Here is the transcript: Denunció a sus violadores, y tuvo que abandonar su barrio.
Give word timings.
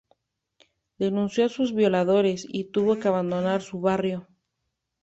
Denunció 1.03 1.45
a 1.45 1.49
sus 1.49 1.75
violadores, 1.75 2.47
y 2.49 2.63
tuvo 2.71 2.97
que 2.97 3.07
abandonar 3.07 3.61
su 3.61 3.79
barrio. 3.81 4.27